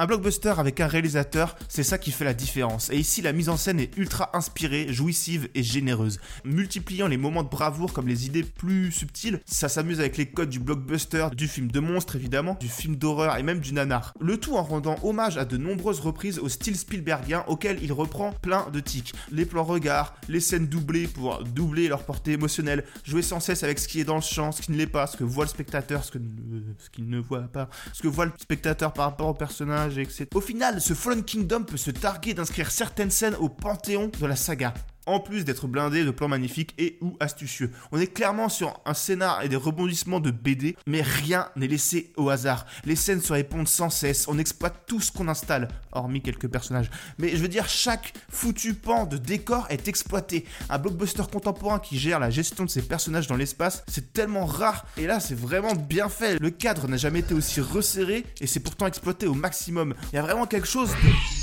Un 0.00 0.06
blockbuster 0.06 0.54
avec 0.56 0.80
un 0.80 0.86
réalisateur, 0.86 1.56
c'est 1.68 1.82
ça 1.82 1.98
qui 1.98 2.10
fait 2.10 2.24
la 2.24 2.32
différence. 2.32 2.88
Et 2.88 2.96
ici, 2.96 3.20
la 3.20 3.34
mise 3.34 3.50
en 3.50 3.58
scène 3.58 3.78
est 3.78 3.94
ultra 3.98 4.30
inspirée, 4.32 4.90
jouissive 4.90 5.50
et 5.54 5.62
généreuse. 5.62 6.20
Multipliant 6.42 7.06
les 7.06 7.18
moments 7.18 7.42
de 7.42 7.50
bravoure 7.50 7.92
comme 7.92 8.08
les 8.08 8.24
idées 8.24 8.42
plus 8.42 8.92
subtiles, 8.92 9.40
ça 9.44 9.68
s'amuse 9.68 10.00
avec 10.00 10.16
les 10.16 10.24
codes 10.24 10.48
du 10.48 10.58
blockbuster, 10.58 11.26
du 11.36 11.46
film 11.48 11.70
de 11.70 11.80
monstre 11.80 12.16
évidemment, 12.16 12.56
du 12.58 12.68
film 12.68 12.96
d'horreur 12.96 13.36
et 13.36 13.42
même 13.42 13.60
du 13.60 13.74
nanar. 13.74 14.14
Le 14.18 14.38
tout 14.38 14.56
en 14.56 14.62
rendant 14.62 14.96
hommage 15.02 15.36
à 15.36 15.44
de 15.44 15.58
nombreuses 15.58 16.00
reprises 16.00 16.38
au 16.38 16.48
style 16.48 16.78
Spielbergien 16.78 17.44
auquel 17.46 17.78
il 17.82 17.92
reprend 17.92 18.32
plein 18.32 18.70
de 18.70 18.80
tics. 18.80 19.12
Les 19.30 19.44
plans 19.44 19.64
regards, 19.64 20.14
les 20.30 20.40
scènes 20.40 20.66
doublées 20.66 21.08
pour 21.08 21.44
doubler 21.44 21.88
leur 21.88 22.04
portée 22.04 22.32
émotionnelle, 22.32 22.86
jouer 23.04 23.20
sans 23.20 23.38
cesse 23.38 23.64
avec 23.64 23.78
ce 23.78 23.86
qui 23.86 24.00
est 24.00 24.04
dans 24.04 24.16
le 24.16 24.22
champ, 24.22 24.50
ce 24.50 24.62
qui 24.62 24.72
ne 24.72 24.78
l'est 24.78 24.86
pas, 24.86 25.06
ce 25.06 25.18
que 25.18 25.24
voit 25.24 25.44
le 25.44 25.50
spectateur, 25.50 26.02
ce 26.04 26.10
qu'il 26.10 27.10
ne 27.10 27.18
voit 27.18 27.40
pas, 27.40 27.68
ce 27.92 28.00
que 28.00 28.08
voit 28.08 28.24
le 28.24 28.32
spectateur 28.38 28.94
par 28.94 29.04
rapport 29.04 29.28
au 29.28 29.34
personnage 29.34 29.89
Au 30.34 30.40
final, 30.40 30.80
ce 30.80 30.94
Fallen 30.94 31.24
Kingdom 31.24 31.64
peut 31.64 31.76
se 31.76 31.90
targuer 31.90 32.34
d'inscrire 32.34 32.70
certaines 32.70 33.10
scènes 33.10 33.34
au 33.36 33.48
panthéon 33.48 34.10
de 34.20 34.26
la 34.26 34.36
saga 34.36 34.74
en 35.06 35.20
plus 35.20 35.44
d'être 35.44 35.66
blindé 35.66 36.04
de 36.04 36.10
plans 36.10 36.28
magnifiques 36.28 36.74
et 36.78 36.98
ou 37.00 37.16
astucieux. 37.20 37.70
On 37.92 37.98
est 37.98 38.06
clairement 38.06 38.48
sur 38.48 38.80
un 38.84 38.94
scénar 38.94 39.42
et 39.42 39.48
des 39.48 39.56
rebondissements 39.56 40.20
de 40.20 40.30
BD, 40.30 40.76
mais 40.86 41.02
rien 41.02 41.48
n'est 41.56 41.66
laissé 41.66 42.12
au 42.16 42.30
hasard. 42.30 42.66
Les 42.84 42.96
scènes 42.96 43.20
se 43.20 43.32
répondent 43.32 43.68
sans 43.68 43.90
cesse, 43.90 44.28
on 44.28 44.38
exploite 44.38 44.84
tout 44.86 45.00
ce 45.00 45.12
qu'on 45.12 45.28
installe, 45.28 45.68
hormis 45.92 46.22
quelques 46.22 46.48
personnages. 46.48 46.90
Mais 47.18 47.30
je 47.30 47.42
veux 47.42 47.48
dire, 47.48 47.68
chaque 47.68 48.12
foutu 48.28 48.74
pan 48.74 49.06
de 49.06 49.16
décor 49.16 49.66
est 49.70 49.88
exploité. 49.88 50.44
Un 50.68 50.78
blockbuster 50.78 51.24
contemporain 51.30 51.78
qui 51.78 51.98
gère 51.98 52.20
la 52.20 52.30
gestion 52.30 52.64
de 52.64 52.70
ses 52.70 52.82
personnages 52.82 53.26
dans 53.26 53.36
l'espace, 53.36 53.84
c'est 53.88 54.12
tellement 54.12 54.46
rare, 54.46 54.86
et 54.96 55.06
là 55.06 55.20
c'est 55.20 55.38
vraiment 55.38 55.74
bien 55.74 56.08
fait. 56.08 56.38
Le 56.38 56.50
cadre 56.50 56.88
n'a 56.88 56.96
jamais 56.96 57.20
été 57.20 57.34
aussi 57.34 57.60
resserré, 57.60 58.24
et 58.40 58.46
c'est 58.46 58.60
pourtant 58.60 58.86
exploité 58.86 59.26
au 59.26 59.34
maximum. 59.34 59.94
Il 60.12 60.16
y 60.16 60.18
a 60.18 60.22
vraiment 60.22 60.46
quelque 60.46 60.68
chose 60.68 60.90
de... 60.90 61.39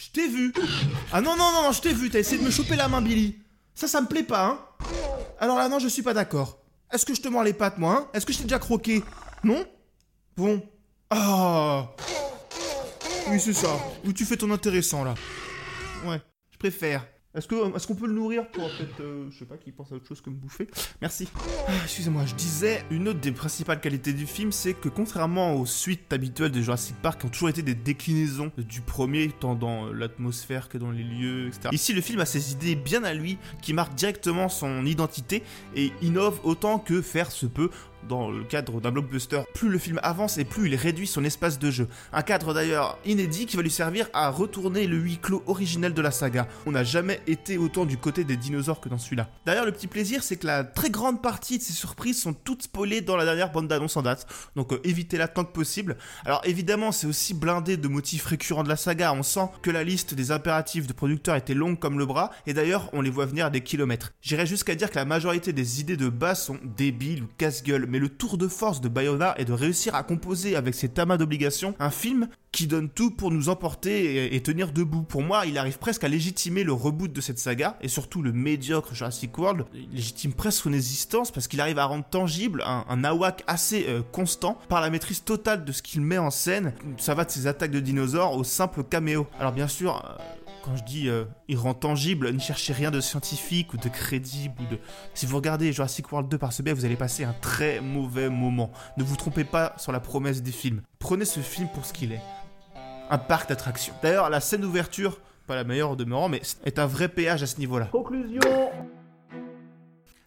Je 0.00 0.08
t'ai 0.08 0.28
vu 0.28 0.50
Ah 1.12 1.20
non, 1.20 1.36
non, 1.36 1.52
non, 1.52 1.72
je 1.72 1.82
t'ai 1.82 1.92
vu, 1.92 2.08
t'as 2.08 2.20
essayé 2.20 2.40
de 2.40 2.46
me 2.46 2.50
choper 2.50 2.74
la 2.74 2.88
main, 2.88 3.02
Billy. 3.02 3.36
Ça, 3.74 3.86
ça 3.86 4.00
me 4.00 4.06
plaît 4.06 4.22
pas, 4.22 4.46
hein 4.46 4.58
Alors 5.38 5.58
là, 5.58 5.68
non, 5.68 5.78
je 5.78 5.88
suis 5.88 6.00
pas 6.02 6.14
d'accord. 6.14 6.58
Est-ce 6.90 7.04
que 7.04 7.14
je 7.14 7.20
te 7.20 7.28
mords 7.28 7.44
les 7.44 7.52
pattes, 7.52 7.76
moi, 7.76 7.92
hein? 7.92 8.08
Est-ce 8.14 8.24
que 8.24 8.32
je 8.32 8.38
t'ai 8.38 8.44
déjà 8.44 8.58
croqué? 8.58 9.04
Non? 9.44 9.62
Bon. 10.38 10.62
Ah 11.10 11.90
Oui, 13.28 13.38
c'est 13.38 13.52
ça. 13.52 13.68
Où 14.06 14.14
tu 14.14 14.24
fais 14.24 14.38
ton 14.38 14.50
intéressant, 14.50 15.04
là. 15.04 15.14
Ouais, 16.06 16.22
je 16.50 16.56
préfère. 16.56 17.06
Est-ce 17.32 17.46
qu'on 17.46 17.68
est 17.76 17.98
peut 17.98 18.08
le 18.08 18.12
nourrir 18.12 18.48
pour 18.48 18.64
peut-être, 18.64 19.00
euh, 19.00 19.28
je 19.30 19.38
sais 19.38 19.44
pas, 19.44 19.56
qu'il 19.56 19.72
pense 19.72 19.92
à 19.92 19.94
autre 19.94 20.08
chose 20.08 20.20
que 20.20 20.30
me 20.30 20.34
bouffer? 20.34 20.68
Merci. 21.00 21.28
Ah, 21.68 21.72
Excusez-moi, 21.84 22.26
je 22.26 22.34
disais, 22.34 22.84
une 22.90 23.06
autre 23.06 23.20
des 23.20 23.30
principales 23.30 23.80
qualités 23.80 24.12
du 24.12 24.26
film, 24.26 24.50
c'est 24.50 24.74
que 24.74 24.88
contrairement 24.88 25.54
aux 25.54 25.64
suites 25.64 26.12
habituelles 26.12 26.50
de 26.50 26.60
Jurassic 26.60 26.96
Park, 26.96 27.20
qui 27.20 27.26
ont 27.26 27.28
toujours 27.28 27.48
été 27.48 27.62
des 27.62 27.76
déclinaisons 27.76 28.50
du 28.58 28.80
premier, 28.80 29.28
tant 29.28 29.54
dans 29.54 29.86
euh, 29.86 29.92
l'atmosphère 29.92 30.68
que 30.68 30.76
dans 30.76 30.90
les 30.90 31.04
lieux, 31.04 31.46
etc. 31.46 31.68
Ici, 31.70 31.92
le 31.92 32.00
film 32.00 32.18
a 32.18 32.26
ses 32.26 32.50
idées 32.50 32.74
bien 32.74 33.04
à 33.04 33.14
lui, 33.14 33.38
qui 33.62 33.74
marquent 33.74 33.94
directement 33.94 34.48
son 34.48 34.84
identité 34.84 35.44
et 35.76 35.92
innove 36.02 36.40
autant 36.42 36.80
que 36.80 37.00
faire 37.00 37.30
se 37.30 37.46
peut 37.46 37.70
dans 38.08 38.30
le 38.30 38.44
cadre 38.44 38.80
d'un 38.80 38.90
blockbuster. 38.90 39.42
Plus 39.54 39.68
le 39.68 39.78
film 39.78 40.00
avance 40.02 40.38
et 40.38 40.44
plus 40.44 40.68
il 40.68 40.74
réduit 40.74 41.06
son 41.06 41.24
espace 41.24 41.58
de 41.58 41.70
jeu. 41.70 41.88
Un 42.12 42.22
cadre 42.22 42.54
d'ailleurs 42.54 42.98
inédit 43.04 43.46
qui 43.46 43.56
va 43.56 43.62
lui 43.62 43.70
servir 43.70 44.08
à 44.12 44.30
retourner 44.30 44.86
le 44.86 44.96
huis 44.96 45.18
clos 45.18 45.42
originel 45.46 45.94
de 45.94 46.02
la 46.02 46.10
saga. 46.10 46.46
On 46.66 46.72
n'a 46.72 46.84
jamais 46.84 47.20
été 47.26 47.58
autant 47.58 47.84
du 47.84 47.96
côté 47.96 48.24
des 48.24 48.36
dinosaures 48.36 48.80
que 48.80 48.88
dans 48.88 48.98
celui-là. 48.98 49.28
D'ailleurs, 49.46 49.66
le 49.66 49.72
petit 49.72 49.86
plaisir, 49.86 50.22
c'est 50.22 50.36
que 50.36 50.46
la 50.46 50.64
très 50.64 50.90
grande 50.90 51.22
partie 51.22 51.58
de 51.58 51.62
ces 51.62 51.72
surprises 51.72 52.20
sont 52.20 52.32
toutes 52.32 52.62
spoilées 52.62 53.00
dans 53.00 53.16
la 53.16 53.24
dernière 53.24 53.52
bande 53.52 53.68
d'annonce 53.68 53.96
en 53.96 54.02
date. 54.02 54.26
Donc 54.56 54.72
euh, 54.72 54.80
évitez-la 54.84 55.28
tant 55.28 55.44
que 55.44 55.52
possible. 55.52 55.96
Alors 56.24 56.42
évidemment, 56.44 56.92
c'est 56.92 57.06
aussi 57.06 57.34
blindé 57.34 57.76
de 57.76 57.88
motifs 57.88 58.26
récurrents 58.26 58.62
de 58.62 58.68
la 58.68 58.76
saga. 58.76 59.12
On 59.12 59.22
sent 59.22 59.48
que 59.62 59.70
la 59.70 59.84
liste 59.84 60.14
des 60.14 60.30
impératifs 60.30 60.86
de 60.86 60.92
producteurs 60.92 61.36
était 61.36 61.54
longue 61.54 61.78
comme 61.78 61.98
le 61.98 62.06
bras, 62.06 62.30
et 62.46 62.54
d'ailleurs, 62.54 62.90
on 62.92 63.00
les 63.00 63.10
voit 63.10 63.26
venir 63.26 63.46
à 63.46 63.50
des 63.50 63.62
kilomètres. 63.62 64.12
J'irais 64.20 64.46
jusqu'à 64.46 64.74
dire 64.74 64.90
que 64.90 64.96
la 64.96 65.04
majorité 65.04 65.52
des 65.52 65.80
idées 65.80 65.96
de 65.96 66.08
base 66.08 66.42
sont 66.42 66.58
débiles 66.76 67.22
ou 67.22 67.28
casse-gueule, 67.38 67.86
mais 67.90 67.98
le 67.98 68.08
tour 68.08 68.38
de 68.38 68.48
force 68.48 68.80
de 68.80 68.88
Bayona 68.88 69.34
est 69.36 69.44
de 69.44 69.52
réussir 69.52 69.94
à 69.94 70.02
composer 70.02 70.56
avec 70.56 70.74
ses 70.74 70.88
tamas 70.88 71.16
d'obligations 71.16 71.74
un 71.78 71.90
film 71.90 72.28
qui 72.52 72.66
donne 72.66 72.88
tout 72.88 73.10
pour 73.10 73.30
nous 73.30 73.48
emporter 73.48 74.34
et, 74.34 74.42
tenir 74.42 74.72
debout. 74.72 75.02
Pour 75.02 75.22
moi, 75.22 75.46
il 75.46 75.56
arrive 75.56 75.78
presque 75.78 76.02
à 76.02 76.08
légitimer 76.08 76.64
le 76.64 76.72
reboot 76.72 77.12
de 77.12 77.20
cette 77.20 77.38
saga, 77.38 77.76
et 77.80 77.86
surtout 77.86 78.22
le 78.22 78.32
médiocre 78.32 78.92
Jurassic 78.92 79.36
World. 79.38 79.66
Il 79.72 79.90
légitime 79.94 80.32
presque 80.32 80.62
son 80.62 80.72
existence 80.72 81.30
parce 81.30 81.46
qu'il 81.46 81.60
arrive 81.60 81.78
à 81.78 81.84
rendre 81.84 82.04
tangible 82.04 82.62
un, 82.66 82.84
un 82.88 82.96
nawak 82.96 83.44
assez 83.46 83.86
euh, 83.88 84.02
constant 84.10 84.58
par 84.68 84.80
la 84.80 84.90
maîtrise 84.90 85.22
totale 85.22 85.64
de 85.64 85.70
ce 85.70 85.82
qu'il 85.82 86.00
met 86.00 86.18
en 86.18 86.30
scène. 86.30 86.72
Ça 86.96 87.14
va 87.14 87.24
de 87.24 87.30
ses 87.30 87.46
attaques 87.46 87.70
de 87.70 87.80
dinosaures 87.80 88.36
au 88.36 88.42
simple 88.42 88.82
caméo. 88.82 89.28
Alors 89.38 89.52
bien 89.52 89.68
sûr... 89.68 90.04
euh, 90.04 90.39
quand 90.70 90.76
je 90.76 90.84
dis 90.84 91.08
euh, 91.08 91.24
il 91.48 91.56
rend 91.56 91.74
tangible, 91.74 92.30
ne 92.30 92.38
cherchez 92.38 92.72
rien 92.72 92.92
de 92.92 93.00
scientifique 93.00 93.74
ou 93.74 93.76
de 93.76 93.88
crédible 93.88 94.54
ou 94.60 94.66
de. 94.66 94.78
Si 95.14 95.26
vous 95.26 95.36
regardez 95.36 95.72
Jurassic 95.72 96.12
World 96.12 96.30
2 96.30 96.38
par 96.38 96.52
ce 96.52 96.62
biais, 96.62 96.72
vous 96.72 96.84
allez 96.84 96.96
passer 96.96 97.24
un 97.24 97.34
très 97.40 97.80
mauvais 97.80 98.28
moment. 98.28 98.70
Ne 98.96 99.02
vous 99.02 99.16
trompez 99.16 99.42
pas 99.42 99.74
sur 99.78 99.90
la 99.90 99.98
promesse 99.98 100.42
des 100.42 100.52
films. 100.52 100.82
Prenez 101.00 101.24
ce 101.24 101.40
film 101.40 101.68
pour 101.74 101.84
ce 101.86 101.92
qu'il 101.92 102.12
est. 102.12 102.22
Un 103.10 103.18
parc 103.18 103.48
d'attractions. 103.48 103.94
D'ailleurs, 104.00 104.30
la 104.30 104.38
scène 104.38 104.60
d'ouverture, 104.60 105.20
pas 105.48 105.56
la 105.56 105.64
meilleure 105.64 105.90
en 105.90 105.96
demeurant, 105.96 106.28
mais 106.28 106.40
est 106.64 106.78
un 106.78 106.86
vrai 106.86 107.08
péage 107.08 107.42
à 107.42 107.46
ce 107.48 107.58
niveau-là. 107.58 107.86
Conclusion 107.86 108.40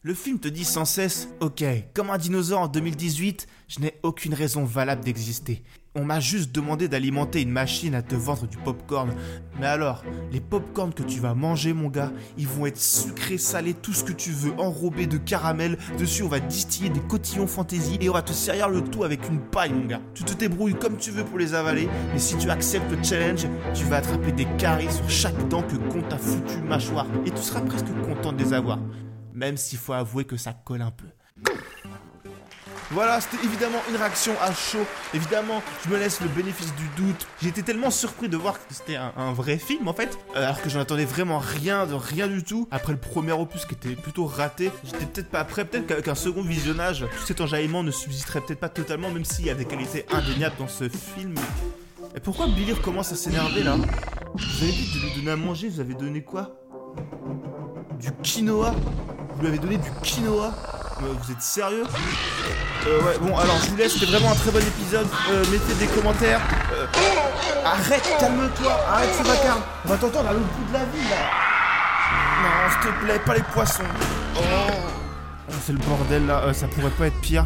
le 0.05 0.13
film 0.13 0.37
te 0.37 0.49
dit 0.49 0.65
sans 0.65 0.83
cesse, 0.83 1.29
ok, 1.39 1.63
comme 1.93 2.09
un 2.09 2.17
dinosaure 2.17 2.59
en 2.59 2.67
2018, 2.67 3.47
je 3.69 3.79
n'ai 3.79 3.93
aucune 4.03 4.33
raison 4.33 4.65
valable 4.65 5.01
d'exister. 5.01 5.63
On 5.95 6.03
m'a 6.03 6.19
juste 6.19 6.51
demandé 6.51 6.89
d'alimenter 6.89 7.41
une 7.41 7.51
machine 7.51 7.95
à 7.95 8.01
te 8.01 8.13
vendre 8.13 8.45
du 8.45 8.57
popcorn. 8.57 9.13
Mais 9.61 9.65
alors, 9.65 10.03
les 10.33 10.41
popcorn 10.41 10.93
que 10.93 11.03
tu 11.03 11.21
vas 11.21 11.35
manger, 11.35 11.71
mon 11.71 11.87
gars, 11.87 12.11
ils 12.37 12.47
vont 12.47 12.65
être 12.65 12.79
sucrés, 12.79 13.37
salés, 13.37 13.75
tout 13.75 13.93
ce 13.93 14.03
que 14.03 14.11
tu 14.11 14.31
veux, 14.31 14.51
enrobés 14.57 15.07
de 15.07 15.17
caramel. 15.17 15.77
Dessus, 15.97 16.23
on 16.23 16.27
va 16.27 16.41
distiller 16.41 16.89
des 16.89 16.99
cotillons 16.99 17.47
fantaisie 17.47 17.97
et 18.01 18.09
on 18.09 18.13
va 18.13 18.23
te 18.23 18.33
servir 18.33 18.67
le 18.67 18.83
tout 18.83 19.05
avec 19.05 19.29
une 19.29 19.39
paille, 19.39 19.71
mon 19.71 19.85
gars. 19.85 20.01
Tu 20.15 20.25
te 20.25 20.33
débrouilles 20.33 20.75
comme 20.75 20.97
tu 20.97 21.11
veux 21.11 21.23
pour 21.23 21.37
les 21.37 21.53
avaler, 21.53 21.87
mais 22.11 22.19
si 22.19 22.37
tu 22.37 22.49
acceptes 22.49 22.91
le 22.91 23.01
challenge, 23.01 23.47
tu 23.73 23.85
vas 23.85 23.97
attraper 23.97 24.33
des 24.33 24.47
caries 24.57 24.91
sur 24.91 25.09
chaque 25.09 25.47
dent 25.47 25.61
que 25.61 25.77
compte 25.77 26.09
ta 26.09 26.17
foutue 26.17 26.61
mâchoire. 26.67 27.07
Et 27.25 27.31
tu 27.31 27.41
seras 27.41 27.61
presque 27.61 27.87
content 28.05 28.33
de 28.33 28.43
les 28.43 28.51
avoir. 28.51 28.79
Même 29.33 29.57
s'il 29.57 29.79
faut 29.79 29.93
avouer 29.93 30.25
que 30.25 30.37
ça 30.37 30.53
colle 30.53 30.81
un 30.81 30.91
peu. 30.91 31.07
Voilà, 32.91 33.19
c'était 33.19 33.43
évidemment 33.43 33.79
une 33.89 33.95
réaction 33.95 34.33
à 34.39 34.53
chaud. 34.53 34.85
Évidemment, 35.15 35.63
je 35.83 35.89
me 35.89 35.97
laisse 35.97 36.21
le 36.21 36.27
bénéfice 36.27 36.71
du 36.75 36.87
doute. 36.95 37.27
Été 37.43 37.63
tellement 37.63 37.89
surpris 37.89 38.29
de 38.29 38.37
voir 38.37 38.53
que 38.53 38.73
c'était 38.73 38.97
un, 38.97 39.11
un 39.17 39.33
vrai 39.33 39.57
film 39.57 39.87
en 39.87 39.93
fait, 39.93 40.17
euh, 40.35 40.43
alors 40.43 40.61
que 40.61 40.69
j'en 40.69 40.79
attendais 40.79 41.05
vraiment 41.05 41.39
rien 41.39 41.87
de 41.87 41.95
rien 41.95 42.27
du 42.27 42.43
tout. 42.43 42.67
Après 42.69 42.93
le 42.93 42.99
premier 42.99 43.31
opus 43.31 43.65
qui 43.65 43.73
était 43.73 43.95
plutôt 43.95 44.25
raté, 44.25 44.71
j'étais 44.83 45.05
peut-être 45.05 45.29
pas 45.29 45.43
prêt. 45.43 45.65
Peut-être 45.65 45.87
qu'avec 45.87 46.07
un 46.07 46.15
second 46.15 46.43
visionnage, 46.43 46.99
tout 46.99 47.25
cet 47.25 47.41
enjaillement 47.41 47.81
ne 47.81 47.91
subsisterait 47.91 48.41
peut-être 48.41 48.59
pas 48.59 48.69
totalement, 48.69 49.09
même 49.09 49.25
s'il 49.25 49.45
y 49.45 49.49
a 49.49 49.55
des 49.55 49.65
qualités 49.65 50.05
indéniables 50.11 50.57
dans 50.59 50.67
ce 50.67 50.87
film. 50.87 51.33
Et 52.15 52.19
pourquoi 52.19 52.45
Billy 52.47 52.75
commence 52.75 53.11
à 53.11 53.15
s'énerver 53.15 53.63
là? 53.63 53.75
Vous 53.75 54.63
avez 54.63 54.71
dit 54.71 54.93
de 54.93 54.99
lui 54.99 55.15
donner 55.15 55.31
à 55.31 55.35
manger, 55.35 55.69
vous 55.69 55.79
avez 55.79 55.95
donné 55.95 56.21
quoi? 56.21 56.55
Du 57.99 58.11
quinoa? 58.21 58.75
Vous 59.35 59.41
lui 59.41 59.47
avez 59.47 59.57
donné 59.59 59.77
du 59.77 59.89
quinoa 60.01 60.51
Euh, 61.01 61.13
Vous 61.21 61.31
êtes 61.31 61.41
sérieux 61.41 61.85
euh, 62.85 63.01
ouais, 63.01 63.17
bon, 63.21 63.37
alors 63.37 63.55
je 63.63 63.69
vous 63.69 63.77
laisse, 63.77 63.93
c'était 63.93 64.11
vraiment 64.11 64.31
un 64.31 64.35
très 64.35 64.51
bon 64.51 64.59
épisode. 64.59 65.07
Euh, 65.31 65.41
mettez 65.49 65.73
des 65.79 65.87
commentaires. 65.87 66.41
Euh, 66.73 66.85
Arrête, 67.65 68.03
calme-toi, 68.19 68.71
arrête 68.89 69.09
ce 69.17 69.23
vacarme. 69.23 69.61
On 69.85 69.87
va 69.87 69.95
t'entendre 69.97 70.27
à 70.29 70.33
l'autre 70.33 70.45
bout 70.47 70.67
de 70.67 70.73
la 70.73 70.83
ville 70.85 71.09
là. 71.09 71.15
Non, 72.43 72.69
s'il 72.69 72.91
te 72.91 73.05
plaît, 73.05 73.19
pas 73.25 73.35
les 73.35 73.43
poissons. 73.53 73.83
Oh, 74.35 74.41
c'est 75.65 75.71
le 75.71 75.79
bordel 75.79 76.25
là, 76.25 76.53
ça 76.53 76.67
pourrait 76.67 76.89
pas 76.91 77.07
être 77.07 77.21
pire. 77.21 77.45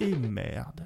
Et 0.00 0.14
merde. 0.14 0.82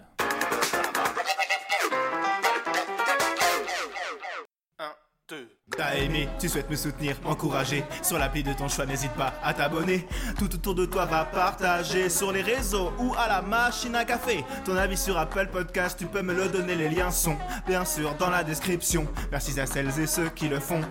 T'as 5.81 5.95
aimé, 5.95 6.29
tu 6.39 6.47
souhaites 6.47 6.69
me 6.69 6.77
soutenir, 6.77 7.17
encourager. 7.25 7.85
Sur 8.03 8.19
l'appli 8.19 8.43
de 8.43 8.53
ton 8.53 8.69
choix, 8.69 8.85
n'hésite 8.85 9.13
pas 9.13 9.33
à 9.43 9.55
t'abonner. 9.55 10.07
Tout 10.39 10.55
autour 10.55 10.75
de 10.75 10.85
toi 10.85 11.07
va 11.07 11.25
partager 11.25 12.11
Sur 12.11 12.33
les 12.33 12.43
réseaux 12.43 12.93
ou 12.99 13.15
à 13.15 13.27
la 13.29 13.41
machine 13.41 13.95
à 13.95 14.05
café. 14.05 14.45
Ton 14.67 14.77
avis 14.77 14.99
sur 14.99 15.17
Apple 15.17 15.49
Podcast, 15.51 15.99
tu 15.99 16.05
peux 16.05 16.21
me 16.21 16.35
le 16.35 16.49
donner 16.49 16.75
Les 16.75 16.91
liens 16.91 17.11
sont 17.11 17.35
bien 17.67 17.87
sûr 17.87 18.15
dans 18.17 18.29
la 18.29 18.45
description. 18.45 19.07
Merci 19.31 19.59
à 19.59 19.65
celles 19.65 19.99
et 19.99 20.07
ceux 20.07 20.29
qui 20.29 20.51
le 20.51 20.61
font. 20.61 20.83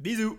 Bisous 0.00 0.34